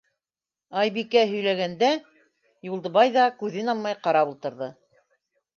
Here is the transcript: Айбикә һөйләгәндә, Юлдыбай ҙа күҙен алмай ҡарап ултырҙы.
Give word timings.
Айбикә 0.83 1.21
һөйләгәндә, 1.33 1.91
Юлдыбай 2.71 3.13
ҙа 3.19 3.29
күҙен 3.43 3.73
алмай 3.75 4.03
ҡарап 4.09 4.33
ултырҙы. 4.33 4.73